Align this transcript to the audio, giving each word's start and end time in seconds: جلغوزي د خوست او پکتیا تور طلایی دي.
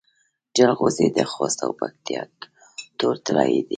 جلغوزي 0.55 1.07
د 1.17 1.19
خوست 1.31 1.59
او 1.65 1.71
پکتیا 1.79 2.21
تور 2.97 3.15
طلایی 3.25 3.59
دي. 3.65 3.69